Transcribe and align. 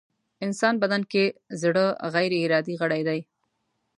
انسان 0.45 0.73
بدن 0.83 1.01
کې 1.11 1.23
زړه 1.61 1.85
غيري 2.13 2.39
ارادې 2.45 2.73
غړی 2.81 3.01
دی. 3.07 3.19